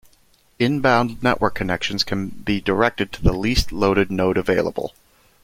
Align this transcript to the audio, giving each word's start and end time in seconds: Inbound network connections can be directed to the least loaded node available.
Inbound 0.57 1.21
network 1.21 1.53
connections 1.53 2.03
can 2.03 2.29
be 2.29 2.59
directed 2.59 3.11
to 3.11 3.21
the 3.21 3.33
least 3.33 3.71
loaded 3.71 4.09
node 4.09 4.35
available. 4.35 4.95